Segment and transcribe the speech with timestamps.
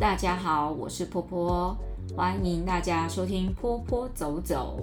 [0.00, 1.76] 大家好，我是波波，
[2.16, 4.80] 欢迎大家收听波波走走。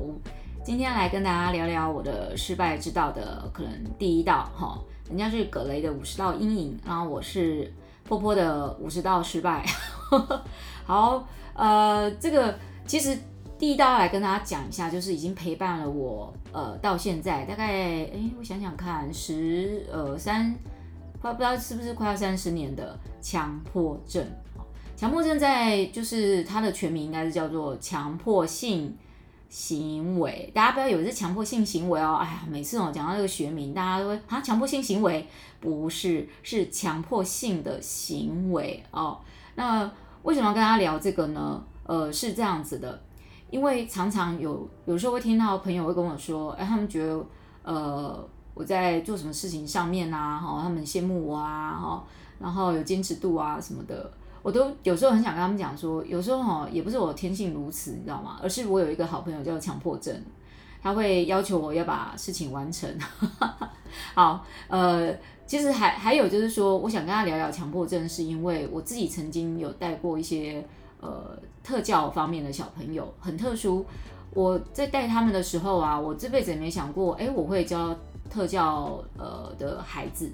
[0.64, 7.74] 今天来跟大家聊聊我的失败之道的可能第一道哈，人家是葛雷的五十道阴影，然后我是
[8.04, 9.66] 波波的五十道失败。
[10.86, 12.56] 好，呃，这个
[12.86, 13.18] 其实
[13.58, 17.66] 第一道来跟大家讲一下，就是已经陪伴了我呃到现在大概
[18.04, 20.56] 哎，我想想看，十呃三。
[21.20, 24.24] 快不知道是不是快要三十年的强迫症，
[24.98, 28.98] 强迫症在就是它的全名应该是叫做强迫性
[29.48, 35.28] 行为，大家不要以为是强迫性行为哦，哎呀，每次我讲到这个学名，大家都会啊，强迫性行为
[35.60, 39.20] 不是，是强迫性的行为哦。
[39.54, 39.88] 那
[40.24, 41.64] 为什么要跟大家聊这个呢？
[41.84, 43.00] 呃，是这样子的，
[43.52, 47.24] 因为常常有有时候会听到朋友会跟我说，哎，他们觉得
[47.62, 48.28] 呃。
[48.54, 52.04] 我在做什么事情上面啊，哈，他们羡慕我啊，哈，
[52.40, 58.40] 然后有坚持度啊什么的，我都有时候很想跟他们讲说，有时候哈，也不是我天性如此，你知道吗？
[58.42, 60.16] 而是我有一个好朋友叫强迫症，
[60.82, 62.90] 他会要求我要把事情完成。
[64.16, 65.14] 好，呃，
[65.46, 70.66] 其实还还有就是说，我想跟他聊聊强迫症，是因为我自己曾经有带过一些
[71.02, 73.86] 呃特教方面的小朋友，很特殊。
[74.34, 77.96] 我在带他们的时候啊，我这辈子也没想过，哎，我会教。
[78.30, 80.30] 特教呃的孩子，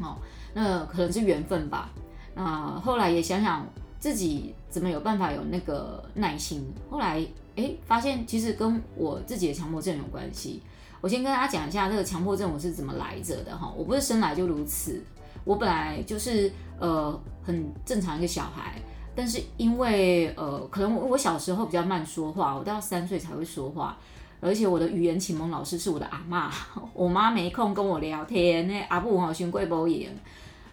[0.00, 0.14] 哦，
[0.54, 1.90] 那可能是缘分吧。
[2.38, 3.66] 那后来也想想
[3.98, 6.64] 自己怎么有办法有那个耐心。
[6.88, 7.20] 后来
[7.56, 10.62] 哎，发现其实跟我自己的强迫症有关系。
[11.00, 13.72] 我先跟大家讲一下这个强迫症我是怎么来着的哈。
[13.76, 15.02] 我不是生来就如此，
[15.42, 18.80] 我本来就是呃很正常一个小孩，
[19.16, 23.98] 但是因为呃可能我小时候比较慢说话，我到三岁才会说话。
[24.40, 26.48] 而且我的语言启蒙老师是我的阿妈，
[26.94, 30.16] 我妈没空跟我聊天，那阿布哈胸贵不严，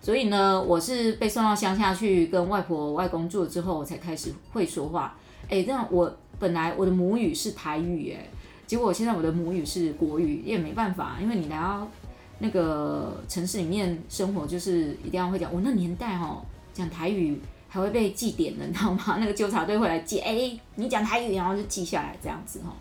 [0.06, 5.18] 所以呢，我是被送到乡下去跟外婆外公住之后，我才开始会说话。
[5.50, 8.30] 哎，这样我本来我的母语是台语，哎，
[8.68, 11.88] 结果现在我的母语是国语，也没办法，因为你来到
[12.38, 15.52] 那个城市里面生活，就是一定要会讲。
[15.52, 16.40] 我那年代哈
[16.72, 19.18] 讲台语还会被记点的，你知道吗？
[19.20, 22.72] 那个纠察队会来记，哎，你讲台语，然后就记下来这样子哈。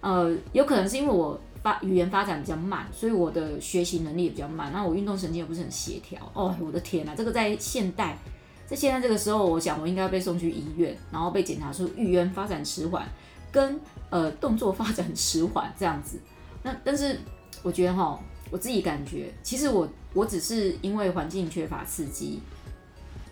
[0.00, 4.72] 呃，有可能是因为我发语言发展比较慢，所以我的学习能力也比较慢。
[4.72, 6.20] 那我运动神经也不是很协调。
[6.32, 8.16] 哦，我的天哪，这个在现代，
[8.66, 13.08] 在现在这个时候，我想我应该被送去医院，然后被检查出语言发展迟缓
[13.50, 13.80] 跟
[14.10, 16.18] 呃动作发展迟缓这样子。
[16.62, 17.18] 那但是
[17.62, 18.18] 我觉得哈，
[18.50, 22.40] 我自己感觉，其实我我只是因为环境缺乏刺激，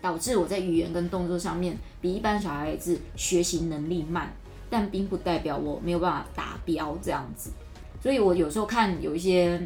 [0.01, 4.33] 导致我在语言跟动作上面比一般小孩子学习能力慢。
[4.69, 7.51] 但并不代表我没有办法达标这样子，
[8.07, 9.61] 所以我有时候看有一些，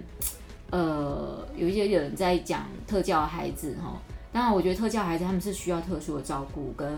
[0.71, 4.01] 呃，有一些人在讲特教孩子哈，
[4.33, 6.91] 当然我觉得特教孩子他们是需要特殊的照顾跟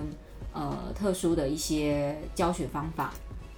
[0.54, 3.14] 呃特殊的一些教学方法，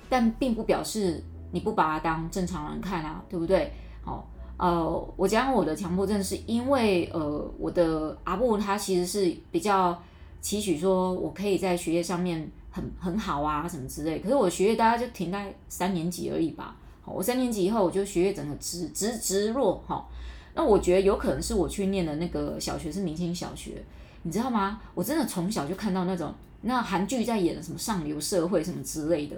[0.10, 3.72] 但并不表示你不把他当正常人看啊，对不对？
[4.04, 10.02] 好，呃，我讲我的强迫症是因为呃我的阿布他其实是比较
[10.42, 12.50] 期许说我可以在学业上面。
[12.72, 14.20] 很很好啊，什么之类。
[14.20, 16.76] 可是我学业大概就停在三年级而已吧。
[17.14, 19.84] 我三年级以后，我就学业整个直直直落。
[19.88, 20.06] 哈，
[20.54, 23.84] 那我觉得有可能是我去念的那个小学是明星小学，
[24.24, 24.82] 你知道吗？
[24.94, 29.36] 我真的从小就看到那种那韩剧在演的什么上流社会什么之类的。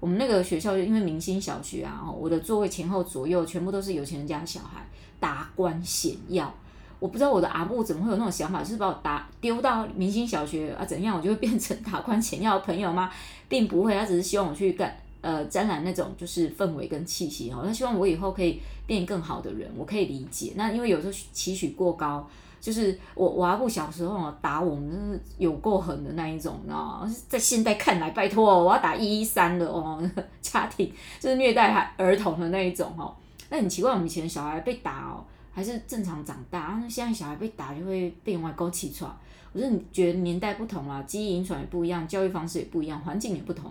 [0.00, 4.86] 我们那个学校就因为明星小学啊，我的座位前后左右全部都是有钱人家的小孩，
[5.18, 6.54] 达官显要。
[7.00, 13.10] 我不知道我的阿布怎么会有那种想法，就是把我打丢到明星小学啊，怎样我就会变成达官显要的朋友吗？
[13.48, 20.52] 并不会，他只是希望我去干呃沾染那种就是氛围跟气息哈，他希望我以后可以变更好的人，我可以理解。
[20.56, 22.28] 那因为有时候期许过高，
[22.60, 27.08] 就是我我阿布小时候打我们真是有够狠的那一种，你知道？
[27.28, 30.02] 在现代看来，拜托哦我要打一一三的哦，
[30.40, 33.16] 家庭就是虐待孩儿童的那一种哈。
[33.50, 35.24] 那很奇怪，我们以前小孩被打哦。
[35.50, 39.10] 还是正常长大，那现在小孩被打就会变外勾气喘。
[39.52, 43.68] 我是觉得年代不同啊，基因遗传也不一样，教育方式也不一样，环境也不同。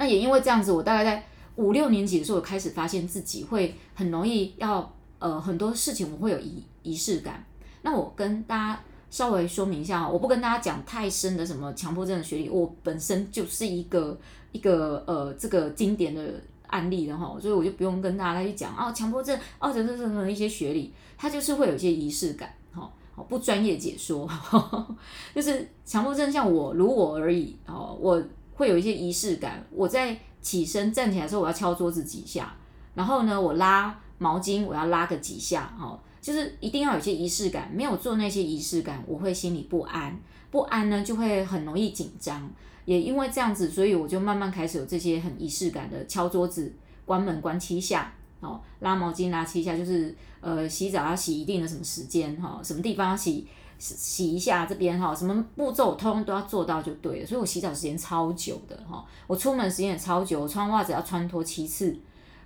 [0.00, 1.22] 那也因为这样子，我大概在
[1.56, 7.44] 五六年级的时候，我开始发现自己会很容易要呃很多事情我会有仪仪式感。
[7.82, 8.80] 那我跟大家
[9.10, 14.18] 稍微说明一下，我不跟大家讲太深的什么强迫症的学历，我本身就是一个
[14.52, 16.22] 一个呃这个经典的。
[16.70, 24.96] 案例的哈，所以我就不用跟大家去讲啊，强迫症哦，等等等等一些学历，它就是会有一些仪式感，哈，好不专业解说，呵 呵
[25.34, 28.22] 就是强迫症像我如我而已，哦，我
[28.60, 32.54] 会有一些仪式感，我在起身站起来的时候，我要敲桌子几下，
[32.94, 40.14] 然后呢，我拉毛巾，我要拉个几下，哈，就是一定要有些仪式感，没有做那些仪式感，我会心里不安，
[40.50, 42.50] 不安呢，就会很容易紧张。
[42.84, 46.70] 也因为这样子，所以我就慢慢开始有这些很仪式感的敲桌子、
[47.06, 53.46] 关门关七下，哦，拉毛巾拉七下，就是呃洗澡要洗一定的什么时间哈、哦，什么地方要洗
[53.80, 57.26] 洗一下这边哈、什么步骤通都要做到就对了。
[57.26, 61.96] 所以我洗澡时间超久的哈、我出门时间也超久，我穿袜子要穿脱七次。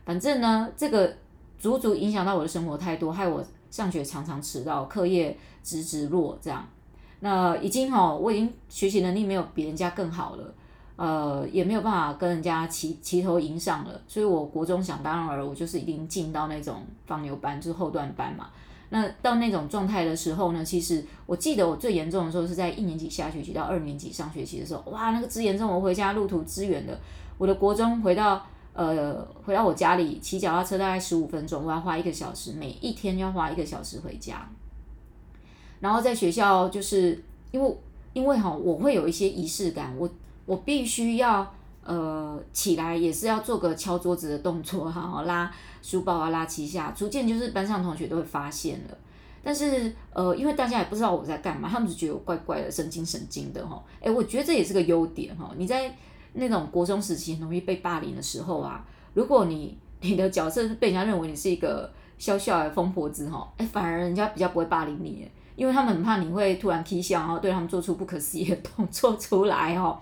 [0.04, 1.12] 反正呢，这个
[1.58, 6.64] 足足影响到我的生活太多，害我上学常常迟到，课业直直落这样。
[7.20, 10.54] 那已经哈，我已经学习能力没有比人家更好了，
[10.96, 18.50] 呃，也没有办法跟人家齐齐头迎上了，所以我国中想当然尔，我就是一定进到那种放牛班，就是后段班嘛。
[18.90, 26.98] 那到那种状态的时候呢，其实我记得我最严重的时候是在一年级下学期到二年级上学期的时候，哇，那个之严重，我回家路途之远的，
[27.38, 34.48] 我的国中回到呃回到我家里骑脚踏车大概十五分钟，我要花一个小时，每一天要花一个小时回家。
[35.80, 37.76] 然后在学校，就是因为
[38.12, 40.08] 因为哈，我会有一些仪式感，我
[40.46, 41.52] 我必须要
[41.84, 45.52] 呃起来，也是要做个敲桌子的动作哈，拉
[45.84, 48.96] 书包啊，拉七下，逐渐就是班上同学都会发现了。
[49.42, 53.84] 但是呃，因为大家也不知道我在干嘛，他们只觉得我怪怪的，神经神经的哈。
[54.00, 55.52] 诶，我觉得这也是个优点哈。
[55.58, 55.94] 你在
[56.32, 58.82] 那种国中时期很容易被霸凌的时候啊，
[59.12, 65.30] 如果你你的角色是被人家认为你是一个小小的疯婆子哈，诶，反而人家比较不会霸凌你。
[65.56, 69.96] 因为他们很怕你会突然踢笑，然后对他们做出不可思议的动作出来哦。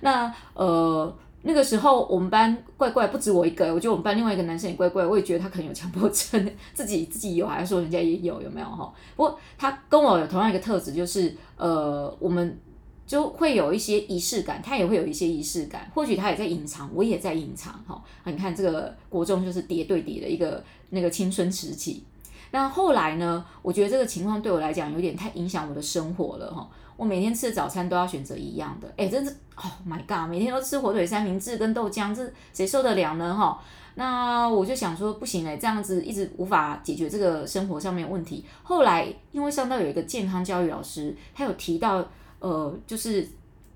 [0.00, 8.92] 那呃那个时候我们班怪怪不止我一个，我觉得我们班另外一个男生也怪怪，我也觉得他可能有强迫症，自己自己有还是说人家也有有没有哈？
[9.16, 12.58] 不过他跟我有同样一个特质，就是呃我们
[13.06, 18.02] 就会有一些仪式感，他也会有一些仪式感，或许他也在隐藏，我也在隐藏哈。
[18.24, 22.04] 你看这个国中就是叠对叠的一个那个青春时期。
[22.50, 23.44] 那后来呢？
[23.62, 26.68] 我觉得这个情况对我来讲有点太影响我的生活了哈。
[26.96, 30.28] 我每天吃的早餐都要选择一样的，哎，真是，Oh my god！
[30.28, 33.34] 每天都吃火腿三明治跟豆浆，这谁受得了呢？
[33.34, 33.60] 哈，
[33.94, 38.44] 那我就想说，不行哎，这样子一直无法解决这个生活上面问题。
[38.62, 42.04] 后来因为上到有一个健康教育老师，他有提到，
[42.40, 43.28] 呃，就是。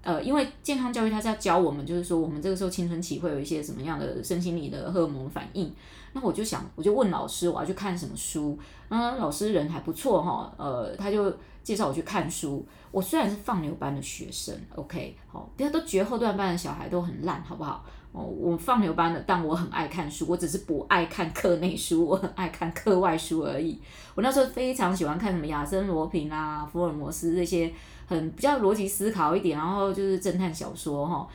[0.04, 5.72] 呃，因为健康教育他是要教我们，就是说我们这个时候青春期会有一些什么样的身心理的荷尔蒙反应。
[6.12, 8.58] 那我就想，我就问老师，我要去看什么书？
[8.88, 11.32] 那老师人还不错哈，呃，他就
[11.62, 12.66] 介绍我去看书。
[12.90, 17.84] 我虽然是放牛班的学生，OK，好，大家都觉得后段班的小孩都很烂，好不好？
[18.12, 23.80] 哦，我放牛班的，但我很爱看书，我只是不爱看课内书，我很爱看课外书而已。
[24.14, 27.72] 我那时候非常喜欢看什么亚森罗平啊、福尔摩斯这些。
[28.04, 31.26] 很比较逻辑思考一点，然后就是侦探小说哈，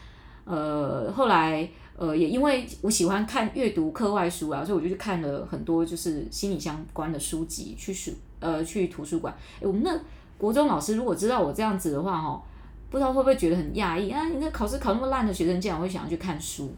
[0.45, 1.67] 呃，后来
[1.97, 9.35] 呃也因为我喜欢看阅读课外书啊，所以我就去看了很多就是心理相关的书籍，去书呃去图书馆。
[9.59, 9.99] 诶，我们那
[10.37, 12.41] 国中老师如果知道我这样子的话哈，
[12.89, 14.29] 不知道会不会觉得很讶异啊？
[14.29, 16.71] 你那考试考那么烂的学生，竟然会想要去看书？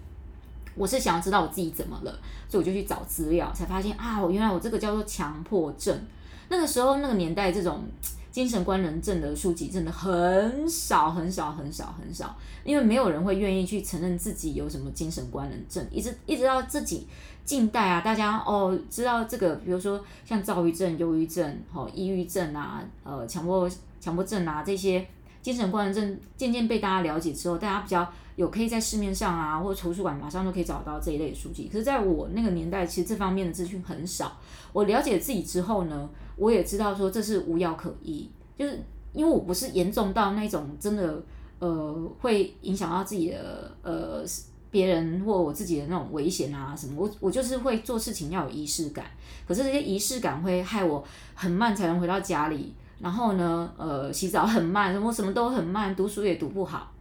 [0.76, 6.00] 我是想要知道我自己怎么了，所以我就去找资料，才发现啊，我原来我这个叫做强迫症。
[6.48, 7.84] 那个时候那个年代这种。
[8.32, 17.08] 精神官能症的书籍真的很少很少很少很少，因为没有人会愿意去承认自己有什么精神官能症，一直一直到自己
[17.44, 25.06] 近代啊，大家哦知道这个，比如说像躁郁症、忧郁症、哦抑郁症啊，呃强迫强迫症啊这些
[25.42, 31.68] 精神官能症渐渐被大家了解之后，大家比较有可以在市面上啊或者图书馆马上都可以找到这一类的书籍。
[31.72, 34.38] 可是在我那个年代，其实这方面的资讯很少。
[34.72, 36.08] 我了解自己之后呢，
[36.40, 38.82] 我也知道说这是无药可医，就是
[39.12, 41.22] 因为我不是严重到那种真的
[41.60, 44.24] 呃会影响到自己的呃
[44.72, 49.06] 别人或我自己的那种危险啊什么，我我就是会做事情要有仪式感，
[49.46, 51.04] 可是这些仪式感会害我
[51.36, 56.94] 很慢才能回到家里，然后呢呃洗澡很慢，什么什么都很慢，读书也读不好。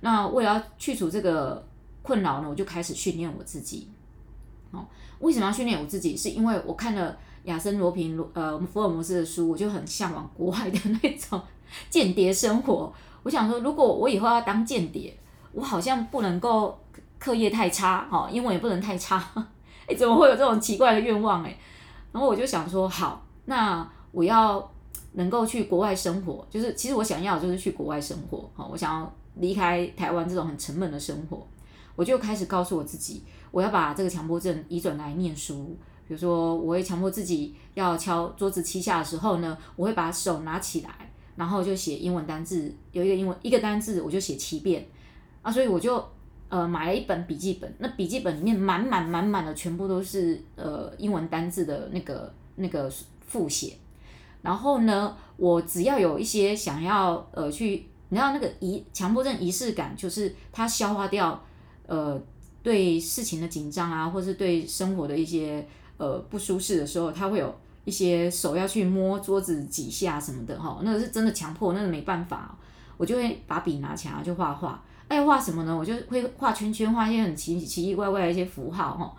[0.00, 1.64] 那为了要去除这个
[2.02, 3.86] 困扰呢，我就开始训练我自己。
[4.72, 4.84] 哦，
[5.20, 6.16] 为什么要训练我自己？
[6.16, 7.16] 是因为我看了。
[7.44, 11.40] 亚森罗苹，呃，福尔摩斯的书，我就很向往国外的那种
[11.88, 12.92] 间谍生活。
[13.22, 15.16] 我想说，如果我以后要当间谍，
[15.52, 16.78] 我好像不能够
[17.18, 19.22] 课业太差，哈，英文也不能太差。
[19.86, 21.42] 哎，怎么会有这种奇怪的愿望？
[21.44, 21.56] 哎，
[22.12, 24.70] 然后我就想说，好，那我要
[25.12, 31.46] 能够去国外生活，就是其实我想要就是去国外生活，哈，我想要离开台湾这种很沉闷的生活，
[31.96, 35.76] 我就开始告诉我自己，我要把这个强迫症移转来念书。
[36.10, 40.90] 比如说，我会强迫自己要敲桌子七下的时候呢，我会把手拿起来，
[41.36, 44.84] 然后就写英文单字，有一个英文一个单字我就写七遍。
[45.42, 46.04] 啊，所以我就
[46.48, 52.92] 呃买了一本笔记本，那笔记本里面满满满满的全部都是呃英文单字的那个那个
[53.24, 53.74] 复写，
[54.42, 61.40] 然后呢，我只要有一些想要呃去你知道那个仪强迫症仪式感，就是它消化掉
[61.86, 62.20] 呃
[62.64, 65.64] 对事情的紧张啊，或是对生活的一些
[66.00, 67.54] 呃不舒适的时候，它会有
[67.84, 72.56] 一些手要去摸桌子几下什么的哈，那个是真的强迫，那个没办法，
[72.96, 74.82] 我就会把笔拿起来就画画。
[75.08, 75.76] 爱画什么呢？
[75.76, 79.12] 我就会画圈圈，画一些很奇奇奇怪怪的一些符号哈。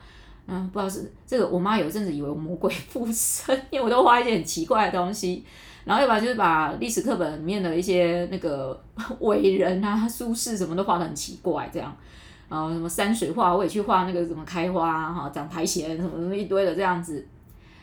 [0.47, 5.45] 嗯，不知道是这个，我妈有一阵子以为我魔鬼附身，因为我都画一些很奇怪的东西。
[5.83, 8.79] 然后要不然就是把历史课本里面的一些那个
[9.19, 11.95] 伟人啊、苏轼什么都画得很奇怪这样。
[12.51, 17.25] 然后什么山水画，我也去画那个什么开花哈、长苔藓什么什么一堆的这样子。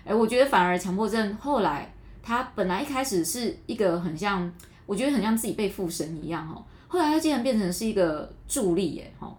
[0.04, 1.90] 哎，我觉得反而强迫症后来，
[2.22, 4.52] 他本来一开始是一个很像，
[4.84, 6.62] 我觉得很像自己被附身一样哈。
[6.86, 9.34] 后来他竟然变成是一个助力耶，哈，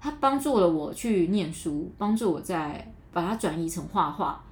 [0.00, 4.42] 他帮助了我去念书，帮助我在把它转移成画画，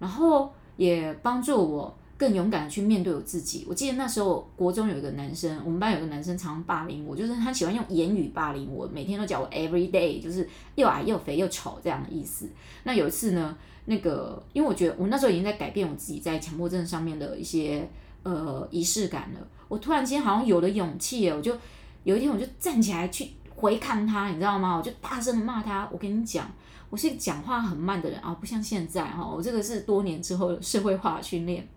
[0.00, 3.64] 然后也帮助我更勇敢的去面对我自己。
[3.66, 12.46] 我记得那时候国中有一个男生，我们班有个男生常霸凌我，就是他喜欢用言语霸凌我，每天都叫我 every day，就是又矮又肥又丑这样的意思。
[12.82, 17.88] 那有一次呢，那个因为我觉得我那时候已经在改变我自己在强迫症上面的一些
[18.24, 21.56] 呃仪式感了，我突然间好像有了勇气，我就。
[22.02, 24.74] 有一天我就站起来去回抗他，你知道吗？
[24.74, 25.86] 我就大声的骂他。
[25.92, 26.50] 我跟你讲，
[26.88, 29.22] 我是讲话很慢的人啊，不像现在哈。
[29.22, 31.68] 我这个是多年之后社会化训练。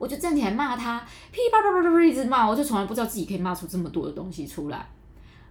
[0.00, 0.98] 我就站起来骂他，
[1.30, 4.88] 噼啪啪啪啪一直骂，我就从来不知道自己可以骂出这么多的东西出来。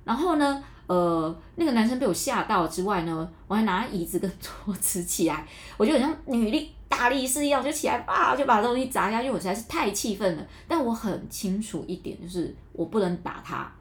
[0.04, 9.30] 然后呢，呃，那个男生被我吓到之外呢，我还拿椅子跟 桌子起来，我就很像女力大力士一样，就起来吧，就把东西砸下去。
[9.30, 13.72] 我实在是太气愤了，但我很清楚一点，就是我不能打他。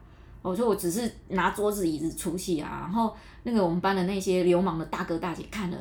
[0.43, 2.77] 我说我只是拿桌子椅子出气啊。
[2.81, 3.11] 然后
[3.43, 5.77] 那个我们班的那些流氓的大哥大姐看了，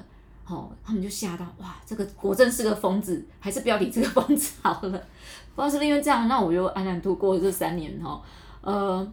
[0.48, 4.90] 哦，他们就吓到，哇，这个果真是个疯子，还是不要理这个疯子好了。
[5.54, 8.22] 不知道是不是因为这样，那我就安然度过这三年哈，
[8.60, 9.12] 呃。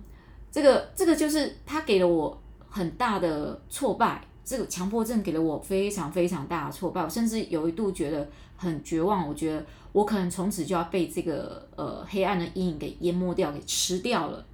[0.51, 8.25] 这个这个就是他给了我很大的挫败，这个强迫症给了我非常非常大的挫败，我甚至有一度觉得
[8.55, 14.45] 很绝望，我觉得我可能从此就要被这个呃黑暗的阴影给淹没掉，给吃掉了。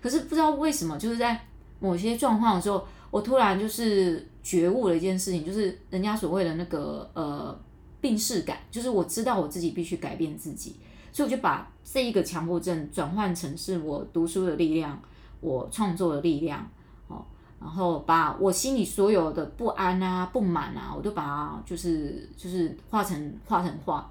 [0.00, 1.38] 可是不知道为什么，就是在
[1.78, 7.58] 某些状况的时候，我突然就是觉悟了一件事情，就是人家所谓的那个呃
[8.00, 10.76] 病逝感，就是我知道我自己必须改变自己，
[11.12, 15.00] 所以我就把这一个强迫症转换成是我读书的力量。
[15.42, 16.70] 我创作的力量，
[17.08, 17.24] 哦，
[17.58, 24.06] 然后把我心里所有的不安啊、不满啊，我都把它就是就是画成画成画。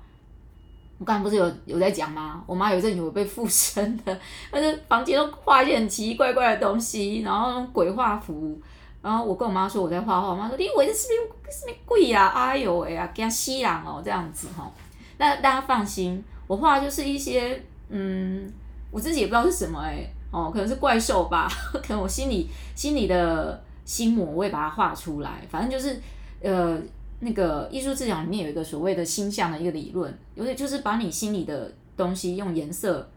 [0.98, 2.44] 我刚才不是有有在讲吗？
[2.48, 8.60] 我妈有阵以为被附身的， 但是房间都画一些很奇奇怪怪的东西，然后鬼画符。
[9.02, 11.08] 然后我跟我妈说我在画画，我妈说你以为这是
[11.44, 12.28] 不是什么鬼呀？
[12.28, 14.70] 哎呦喂啊，给他吸氧哦这样子哈。
[15.18, 18.52] 那大家放心，我画就是一些嗯，
[18.92, 25.42] 我自己也不知道是什么哎、哦，可能是怪兽吧， 可能我心里心里的心魔，我会把它画出来。
[25.50, 26.00] 反正就是，
[26.42, 26.78] 呃，
[27.22, 33.10] 那个艺术治疗里面有一个所谓的心象的一个理论，有点就是把你心里的东西用颜色、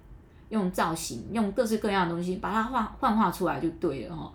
[0.48, 4.32] 用造型、用各式各样的东西把它画幻化出来就对了哈。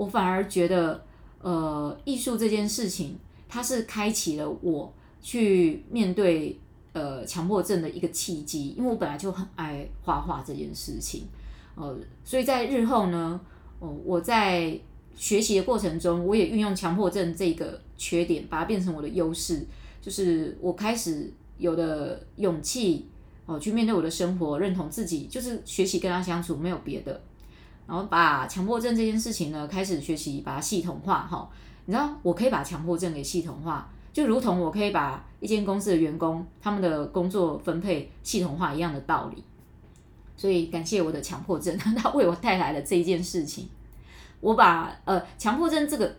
[0.00, 1.04] 我反而觉得，
[1.42, 4.90] 呃，艺术这件事情，它是开启了我
[5.20, 6.58] 去面对
[6.94, 11.24] 呃强迫症的一个契机，因为我本来就很爱画画这件事情。
[11.74, 13.38] 呃，所以在日后呢，
[13.78, 14.80] 哦，我在
[15.14, 19.66] 学习的过程中，我也运用强迫症这个缺点，把它变成我的优势，
[20.00, 23.06] 就是我开始有了勇气
[23.44, 27.20] 哦，去面对我的生活，认同自己，就是学习跟他相处，没有别的。
[27.90, 31.50] 然后把强迫症这件事情呢，开始学习把它系统化哈。
[31.86, 39.42] 你知道，我可以把强迫症给系统化，就如同我可以把一间公司的员工他们的工作分配系统化一样的道理。
[40.36, 43.68] 所以感谢我的强迫症， 他为我带来了这一件事情。
[44.40, 46.14] 我把呃强迫症这个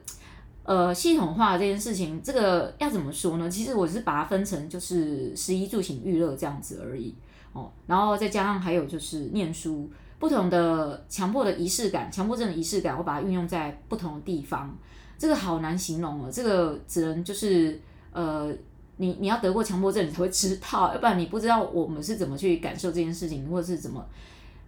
[0.63, 3.49] 呃系统化这件事情，这个要怎么说呢？
[3.49, 7.15] 其实我是把它分成就是十一住行娱乐这样子而已
[7.53, 7.71] 哦。
[7.87, 9.89] 然后再加上还有就是念书，
[10.21, 14.73] 不同的强迫的仪式感，强迫症的仪式感，我把它运用在不同的地方。
[15.17, 17.77] 这个好难形容哦，这个只能就是
[18.13, 18.55] 呃。
[18.97, 24.05] 你你要得过强迫症，你才会知道，要不然你不知道我们是怎么去感受这件事情，或者是怎么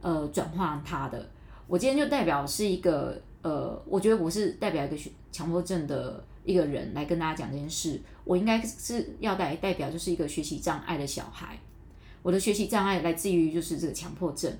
[0.02, 1.30] 呃转化它的。
[1.68, 4.98] 我今天就代表是一个呃，我觉得我是代表一个
[5.32, 8.02] 强迫症的一个人来跟大家讲这件事。
[8.24, 11.60] 我应该是要代代表就是一个学习障碍的小孩，
[12.24, 14.52] 我的学习障碍来自于就是这个强迫症，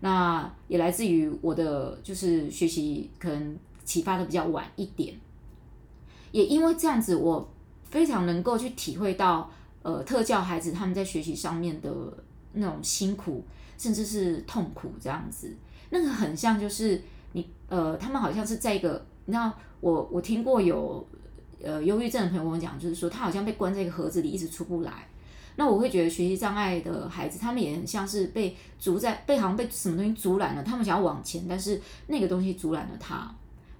[0.00, 5.14] 那也来自于我的就是学习可能启发的比较晚一点，
[6.32, 7.48] 也因为这样子我。
[7.90, 9.50] 非常能够去体会到，
[9.80, 11.90] 呃，特教孩子他们在学习上面的
[12.52, 13.42] 那种辛苦，
[13.78, 15.56] 甚至是痛苦这样子。
[15.88, 17.00] 那个很像就是
[17.32, 19.50] 你呃，他们好像是在一个，你知道，
[19.80, 21.02] 我我听过有
[21.62, 25.08] 呃忧郁症的朋友跟我讲，就是说他好像被关在一个盒子里，一直出不来。
[25.60, 33.28] 那我会觉得学习障碍的孩子，他们也很像是被阻在，被好像被什么东西阻拦了，他们想要往前，但是那个东西阻拦了他，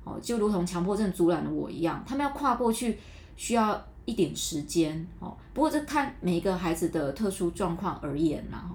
[0.03, 2.99] 哦，就如同强迫症阻拦了我一样，他们要跨过去
[3.37, 8.69] 需要一点时间，哦，不过这看每一个孩子的特殊状况而言啦，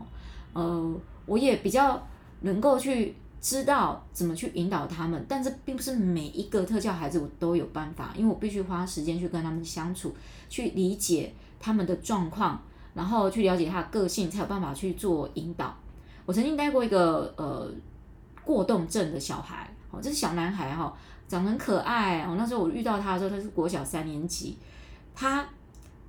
[0.53, 0.95] 呃，
[1.25, 2.01] 我也比较
[2.39, 10.15] 能够去知道怎么去引导他们，但这并不是每一个特教孩子我都有办法，因为我必须花时间去跟他们相处，
[10.47, 12.63] 去理解他们的状况。
[12.93, 15.75] 然后去了解他的个性，才有办法去做引导。
[16.25, 17.69] 我曾经带过一个呃
[18.43, 20.93] 过动症的小孩，哦，这是小男孩哈，
[21.27, 22.35] 长得很可爱哦。
[22.37, 24.57] 那时候我遇到他的时候，他是国小三年级，
[25.13, 25.45] 他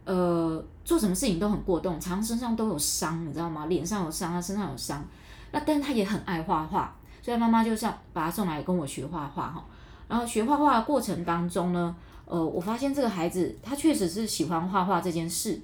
[0.05, 3.67] 呃做什么事情都很过动，常常身上都有伤，你知道吗？
[3.67, 5.05] 脸上有伤，他身上有伤。
[5.51, 9.65] 那但是他也很爱画画，所以妈妈就像把他送来跟我学画画哈。
[10.07, 15.61] 然后学画画的过程当中呢，呃，我发现这个孩子他确实是喜欢画画这件事。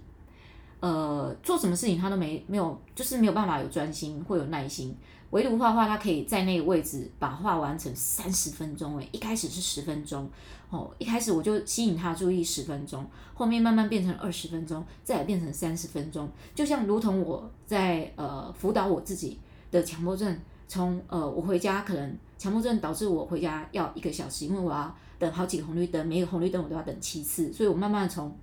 [0.81, 4.97] 呃，做什么事情他都没没有，就是没有办法有专心或有耐心。
[5.31, 8.99] 唯独画画，他可以在那个位置把画完成三十分钟。
[8.99, 10.29] 诶，一开始是十分钟，
[10.71, 16.29] 哦，一开始我就吸引他注意十分钟，后面慢慢变成二十分钟，再变成三十分钟。
[16.55, 19.39] 就像如同我在呃辅导我自己
[19.71, 28.35] 的强迫症，从呃我回家可能强迫症导致我回家要一个小时，因为我要等好几个红绿灯，每个红绿灯我都要等七次，所以我慢慢从。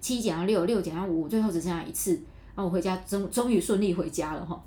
[0.00, 2.12] 七减到六，六减到五，最后只剩下一次。
[2.54, 4.58] 然后我回家终终于顺利回家了哈。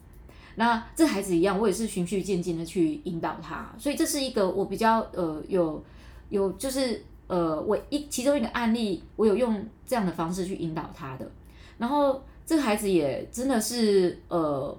[0.56, 5.84] 那这孩子一样，我也是循序渐进的去引导他，所以这是一个我比较呃有
[6.30, 11.32] 有就是呃我一其中一个案例，我有用这样的方式去引导他的。
[11.78, 14.78] 然后这个孩子也真的是呃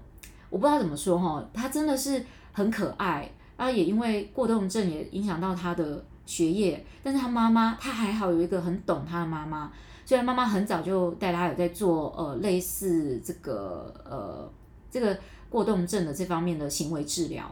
[0.50, 9.72] 我不知道怎么说哈，他真的是很可爱，然后也因为过动症也影响到他的学业，但是他妈妈他还好有一个很懂他的妈妈。
[10.10, 14.50] 虽然妈妈很早就带他有在做呃类似这个呃
[14.90, 15.16] 这个
[15.48, 17.48] 过动症的这方面的行为治疗，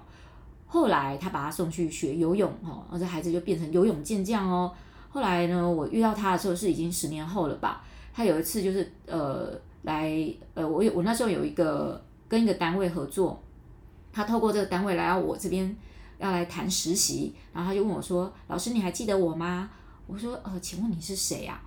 [0.67, 4.73] 后来他把他送去学游泳哈，然后这孩子就变成游泳健将哦。
[5.09, 7.85] 后来呢，我遇到他的时候是已经十年后了吧？
[8.13, 13.41] 他有一次就是呃来呃我有我那时候有一个跟一个单位合作，
[14.13, 15.77] 他透过这个单位来到我这边
[16.19, 19.71] 要来谈实习，然后他就问我说：“老师你还记得我吗？”
[20.09, 21.63] 我说：“呃，请问你是谁呀？”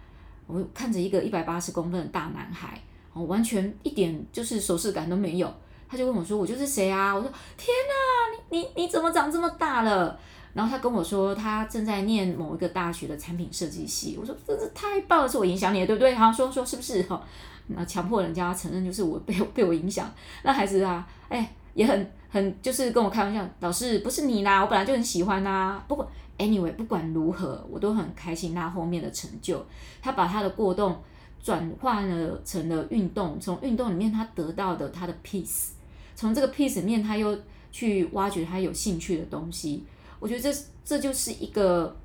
[0.47, 2.81] 我看着一个一百八十公分的大男孩，
[3.13, 5.53] 我，完全一点就是手势感都没有。
[5.87, 10.17] 他就问我说：“我就是谁啊？”我说：“天哪，你你你怎么长这么大了？”
[10.53, 14.17] 然后他跟我说，他正在念某一个大学的产品设计系。
[14.19, 17.03] 我说：“真是太棒了，是我影响你的，对不对？”好，说说是不是？
[17.03, 17.21] 哈，
[17.67, 20.09] 那强迫人家承认就是我被我被我影响。
[20.43, 25.83] 那孩子啊，哎，也很很就是跟我开玩笑，老师不是你啦，我本来就很喜欢啊。
[25.87, 26.09] 不过。
[26.41, 29.63] Anyway，不管如何，我都很开心他后面的成就。
[30.01, 30.99] 他把他的过动
[31.43, 35.73] 转换了成了运动，从运动里面他得到的他的 peace，
[36.15, 37.37] 从这个 peace 里面他又
[37.71, 39.83] 去挖掘他有兴趣的东西。
[40.19, 41.95] 我觉得这这就是一个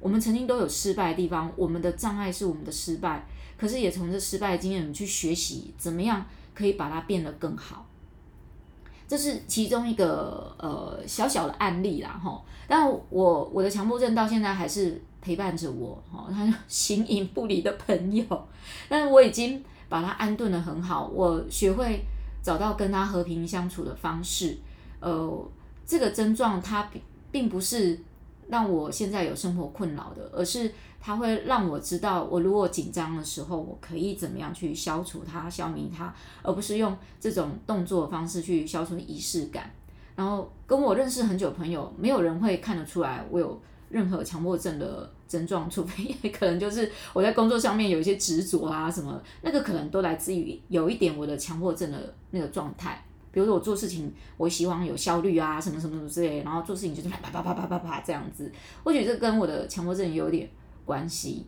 [0.00, 3.24] 我们曾经都有失败的地方，我们的障碍是我们的失败，
[3.56, 7.86] 可是也从这失败的经验里去学习怎么样可以把它变得更好。
[9.14, 12.42] 这是其中一个呃小小的案例啦，哈。
[12.66, 18.24] 但我我的强迫症到现在还是陪伴着我，哈，他形影不离的朋友。
[18.88, 22.04] 但我已经把他安顿得很好，我学会
[22.42, 24.58] 找到跟他和平相处的方式。
[24.98, 25.48] 呃，
[25.86, 27.00] 这个症状它并
[27.30, 27.96] 并不是
[28.48, 30.74] 让我现在有生活困扰的，而是。
[31.06, 39.70] 它会让我知道，我如果紧张的时候，我可以怎么样去消除它、消弭它，而不是用这种动作方式去消除仪式感。
[40.16, 53.04] 然后跟我认识很久的朋友，没有人会看得出来我有任何强迫症的症状，除非可能就是我在工作上面有一些执着啊什么，那个可能都来自于有一点我的强迫症的那个状态。
[53.30, 58.50] 比如说我做事情，我希望有效率啊，什么什么什么之类，然后做事情就是啪啪啪啪啪啪啪这样子。
[58.82, 60.48] 或许这跟我的强迫症有点。
[60.84, 61.46] 关系，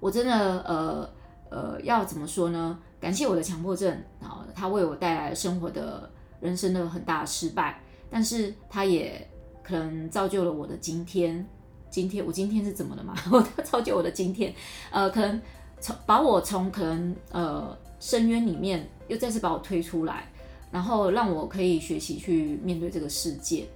[0.00, 1.10] 我真的呃
[1.50, 2.78] 呃要怎么说呢？
[3.00, 7.80] 感谢我的强迫症啊，它为我带来生活的人生的很大的失败，
[8.10, 9.30] 但是它也
[9.62, 11.46] 可能造就了我的今天。
[11.90, 13.14] 今天我今天是怎么了嘛？
[13.30, 14.52] 我造就我的今天，
[14.90, 15.40] 呃，可能
[15.80, 20.28] 从把我从可能呃深渊里面又再次把我推出来，
[20.72, 23.68] 然后让我可以学习去面对这个世界。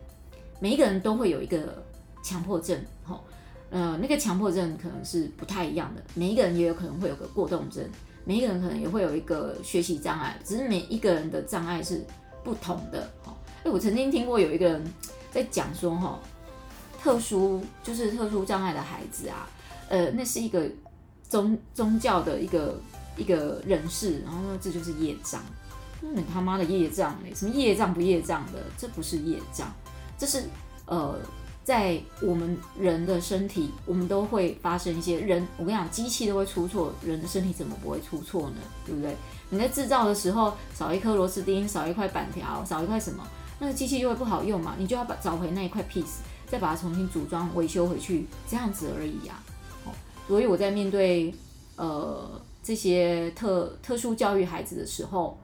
[0.59, 1.81] 每一个人都会有一个
[2.25, 3.21] 强迫症，吼。
[3.71, 7.85] 呃，那个强迫症可能是不太一样的，每一个人也有可能会有个过动症，
[8.25, 12.03] 每一个人可能也会有一个学习障碍，只是每一个人的障碍是
[12.43, 13.11] 不同的。
[13.65, 14.83] 哎，我曾经听过有一个人
[15.31, 16.19] 在讲说，哈，
[17.03, 19.47] 特殊就是特殊障碍的孩子啊，
[19.91, 20.67] 呃，那是一个
[21.29, 22.81] 宗宗教的一个
[23.19, 25.43] 一个人士，然后说这就是业障。
[26.01, 27.15] 你他妈的业障？
[27.35, 28.61] 什么业障不业障的？
[28.79, 29.71] 这不是业障，
[30.17, 30.45] 这是
[30.87, 31.19] 呃。
[31.69, 35.47] 在我们人的身体，我们都会发生一些人。
[35.59, 38.57] 我跟你讲，机器都会出错，人的身体怎么不会出错呢？
[38.87, 39.15] 对不对？
[39.51, 43.23] 你在制造的时候少一颗螺丝钉，少一块板条，少一块什么，
[43.61, 44.77] 那个机器就会不好用嘛。
[44.79, 49.39] 你就要把找回那一块 piece，再把它重新组装维修回去，这样子而已呀。
[49.85, 49.93] 哦，
[50.27, 51.35] 所以我在面对
[51.77, 55.39] 呃这些特特殊教育孩子的时候，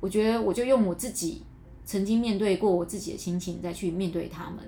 [0.00, 1.44] 我觉得我就用我自己
[1.86, 4.58] 曾经面对过我自己的心情再去面对他们。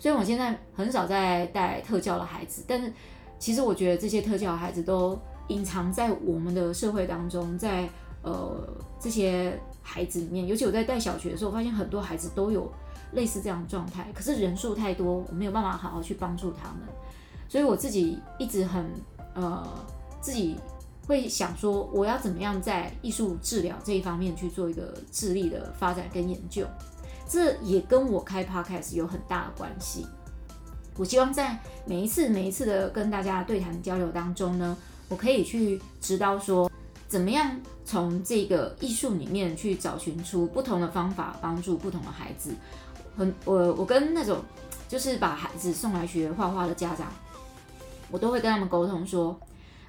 [0.00, 2.90] 所以，我现在很少在带特教的孩子，但是
[3.38, 5.16] 其实我觉得这些特教的孩子都
[5.48, 7.86] 隐藏在我们的社会当中，在
[8.22, 8.66] 呃
[8.98, 12.72] 这些孩子里面，尤其我在带小学的时候，我发现很多孩子都有
[13.12, 16.88] 类似这样的状态，可是人数太多，我没有办法好好去帮助他们，
[17.46, 18.86] 所以我自己一直很
[19.34, 19.68] 呃
[20.22, 20.56] 自己
[21.06, 26.66] 会想说，我要怎么样在艺术治疗这一方面去做一个智力的发展跟研究。
[27.30, 30.04] 这也跟我开 podcast 有很大的关系。
[30.96, 34.76] 我希望在每一次、每一次的跟大家对谈交流当中呢，
[35.08, 36.68] 我可以去知道说，
[37.06, 42.52] 怎么样从这个艺术里面去找寻出不同的方法，帮助不同的孩子。
[43.16, 44.42] 很，我我跟那种
[44.88, 47.06] 就是把孩子送来学画画的家长，
[48.10, 49.38] 我都会跟他们沟通说，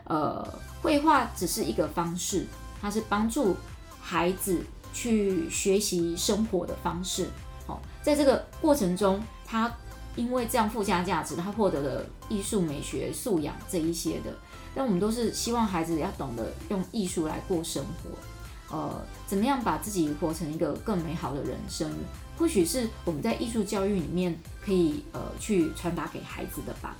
[0.03, 0.47] 呃，
[0.79, 2.45] 绘画只是一个方式，
[2.79, 3.55] 它是帮助
[3.99, 4.61] 孩子。
[4.93, 7.27] 去学习生活的方式，
[7.65, 9.73] 好，在这个过程中，他
[10.15, 14.33] 因为这样附加价值，他获得了艺术美学素养这一些的。
[14.73, 21.93] 但我们都是希望孩子要懂得用艺术来过生活，呃，怎么样把自己活成一个更美好的人生？
[22.37, 26.95] 或许是我们在艺术教育里面可以呃去传达给孩子的吧。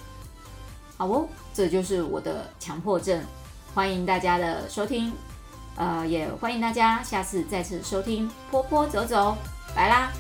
[0.98, 3.24] 好哦，这就是我的强迫症，
[3.74, 5.12] 欢迎大家的收听。
[5.76, 9.38] 呃，也欢迎大家下次再次收听《坡坡走走》，
[9.76, 10.12] 拜啦。